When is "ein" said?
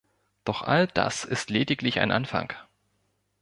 1.99-2.09